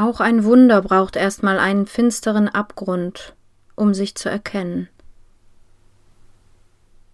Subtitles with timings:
[0.00, 3.36] Auch ein Wunder braucht erstmal einen finsteren Abgrund,
[3.76, 4.88] um sich zu erkennen.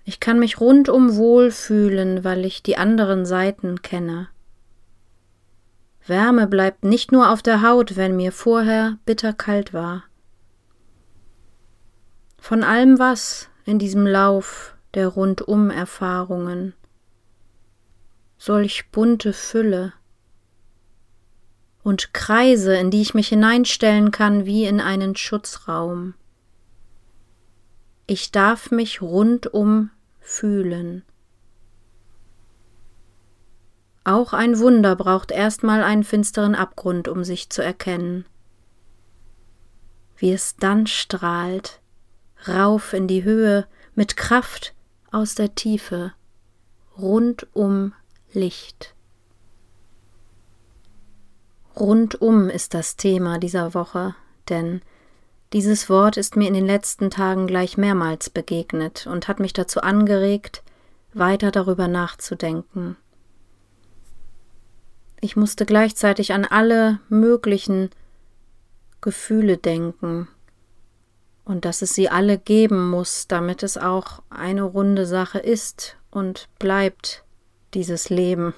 [0.04, 4.28] Ich kann mich rundum wohlfühlen, weil ich die anderen Seiten kenne.
[6.06, 10.04] Wärme bleibt nicht nur auf der Haut, wenn mir vorher bitterkalt war.
[12.38, 16.72] Von allem was in diesem Lauf der Rundum-Erfahrungen
[18.38, 19.92] solch bunte Fülle
[21.86, 26.14] und Kreise, in die ich mich hineinstellen kann wie in einen Schutzraum.
[28.08, 31.04] Ich darf mich rundum fühlen.
[34.02, 38.24] Auch ein Wunder braucht erstmal einen finsteren Abgrund, um sich zu erkennen.
[40.16, 41.80] Wie es dann strahlt,
[42.48, 44.74] rauf in die Höhe, mit Kraft
[45.12, 46.14] aus der Tiefe,
[46.98, 47.92] rundum
[48.32, 48.95] Licht.
[51.78, 54.14] Rundum ist das Thema dieser Woche,
[54.48, 54.80] denn
[55.52, 59.80] dieses Wort ist mir in den letzten Tagen gleich mehrmals begegnet und hat mich dazu
[59.80, 60.62] angeregt,
[61.12, 62.96] weiter darüber nachzudenken.
[65.20, 67.90] Ich musste gleichzeitig an alle möglichen
[69.00, 70.28] Gefühle denken
[71.44, 76.48] und dass es sie alle geben muss, damit es auch eine runde Sache ist und
[76.58, 77.24] bleibt
[77.72, 78.54] dieses Leben.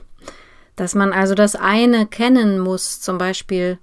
[0.78, 3.80] Dass man also das eine kennen muss, zum Beispiel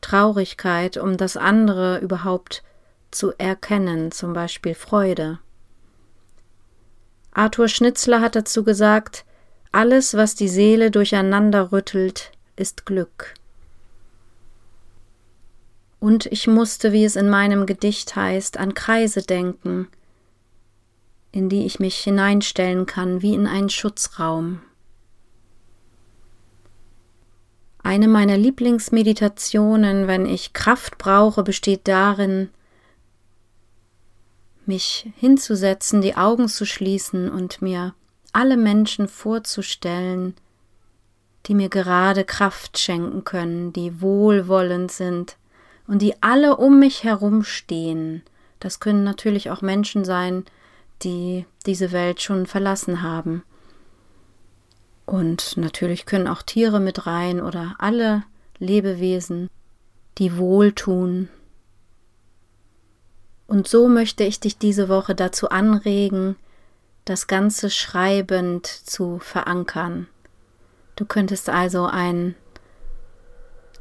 [0.00, 2.62] Traurigkeit, um das andere überhaupt
[3.10, 5.40] zu erkennen, zum Beispiel Freude.
[7.32, 9.24] Arthur Schnitzler hat dazu gesagt,
[9.72, 13.34] alles, was die Seele durcheinander rüttelt, ist Glück.
[15.98, 19.88] Und ich musste, wie es in meinem Gedicht heißt, an Kreise denken,
[21.32, 24.60] in die ich mich hineinstellen kann, wie in einen Schutzraum.
[27.86, 32.48] Eine meiner Lieblingsmeditationen, wenn ich Kraft brauche, besteht darin,
[34.64, 37.94] mich hinzusetzen, die Augen zu schließen und mir
[38.32, 40.34] alle Menschen vorzustellen,
[41.46, 45.36] die mir gerade Kraft schenken können, die wohlwollend sind
[45.86, 48.24] und die alle um mich herum stehen.
[48.58, 50.44] Das können natürlich auch Menschen sein,
[51.04, 53.44] die diese Welt schon verlassen haben.
[55.06, 58.24] Und natürlich können auch Tiere mit rein oder alle
[58.58, 59.48] Lebewesen,
[60.18, 61.28] die wohltun.
[63.46, 66.34] Und so möchte ich dich diese Woche dazu anregen,
[67.04, 70.08] das Ganze schreibend zu verankern.
[70.96, 72.34] Du könntest also ein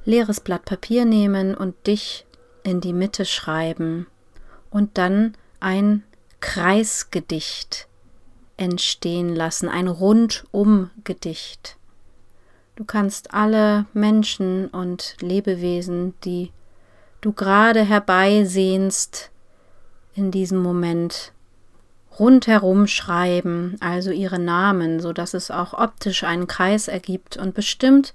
[0.03, 2.27] leeres Blatt Papier nehmen und dich
[2.63, 4.05] in die Mitte schreiben
[4.69, 6.03] und dann ein
[6.39, 7.87] Kreisgedicht
[8.57, 11.77] entstehen lassen, ein Rundum-Gedicht.
[12.75, 16.51] Du kannst alle Menschen und Lebewesen, die
[17.21, 19.31] du gerade herbeisehnst,
[20.13, 21.33] in diesem Moment
[22.19, 28.13] rundherum schreiben, also ihre Namen, so dass es auch optisch einen Kreis ergibt und bestimmt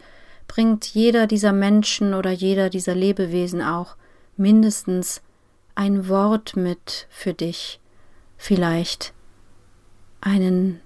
[0.49, 3.97] bringt jeder dieser Menschen oder jeder dieser Lebewesen auch
[4.37, 5.23] mindestens
[5.75, 7.79] ein Wort mit für dich,
[8.37, 9.13] vielleicht
[10.21, 10.81] einen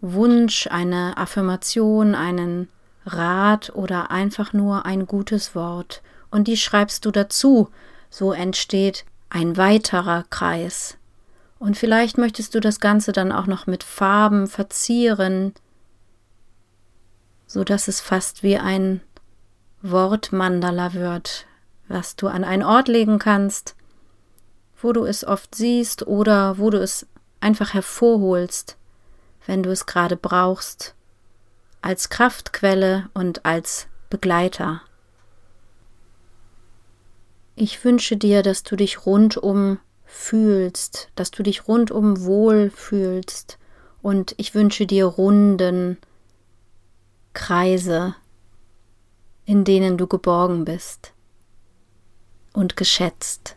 [0.00, 2.68] Wunsch, eine Affirmation, einen
[3.04, 7.68] Rat oder einfach nur ein gutes Wort und die schreibst du dazu,
[8.10, 10.96] so entsteht ein weiterer Kreis.
[11.58, 15.54] Und vielleicht möchtest du das Ganze dann auch noch mit Farben verzieren,
[17.46, 19.00] so dass es fast wie ein
[19.82, 21.46] Wortmandala wird,
[21.88, 23.74] was du an einen Ort legen kannst,
[24.80, 27.06] wo du es oft siehst oder wo du es
[27.46, 28.76] einfach hervorholst,
[29.46, 30.96] wenn du es gerade brauchst,
[31.80, 34.82] als Kraftquelle und als Begleiter.
[37.54, 43.58] Ich wünsche dir, dass du dich rundum fühlst, dass du dich rundum wohl fühlst
[44.02, 45.98] und ich wünsche dir runden
[47.32, 48.16] Kreise,
[49.44, 51.12] in denen du geborgen bist
[52.52, 53.54] und geschätzt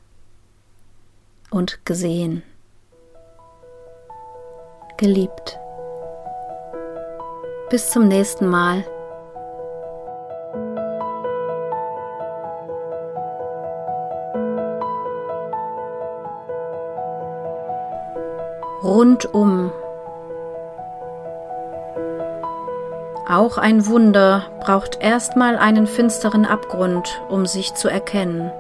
[1.50, 2.44] und gesehen
[5.00, 5.60] geliebt.
[7.70, 8.84] Bis zum nächsten Mal.
[18.84, 19.72] Rundum.
[23.28, 28.52] Auch ein Wunder braucht erstmal einen finsteren Abgrund, um sich zu erkennen.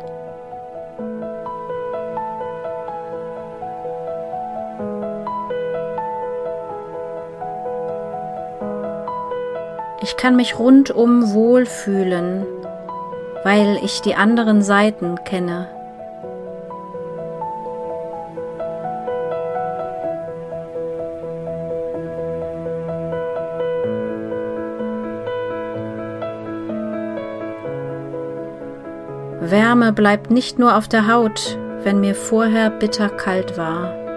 [10.01, 12.45] Ich kann mich rundum wohlfühlen,
[13.43, 15.67] weil ich die anderen Seiten kenne.
[29.41, 34.08] Wärme bleibt nicht nur auf der Haut, wenn mir vorher bitter kalt war.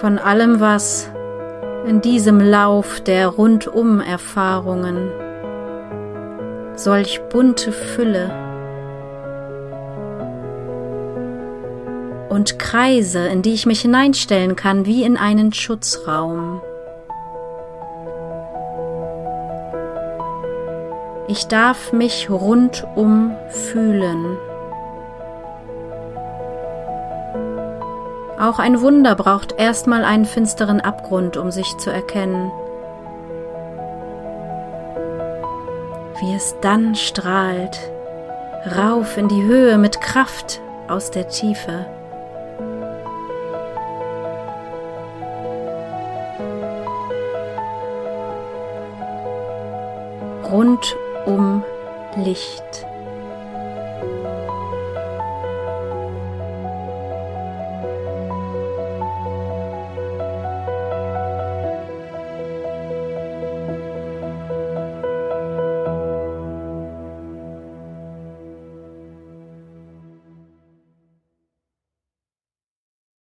[0.00, 1.10] Von allem, was
[1.86, 5.10] in diesem Lauf der Rundum-Erfahrungen
[6.76, 8.30] solch bunte Fülle
[12.28, 16.60] und Kreise, in die ich mich hineinstellen kann, wie in einen Schutzraum.
[21.26, 24.38] Ich darf mich rundum fühlen.
[28.38, 32.52] Auch ein Wunder braucht erstmal einen finsteren Abgrund, um sich zu erkennen.
[36.20, 37.78] Wie es dann strahlt,
[38.76, 41.86] rauf in die Höhe mit Kraft aus der Tiefe.
[50.48, 50.96] Rund
[51.26, 51.64] um
[52.16, 52.87] Licht.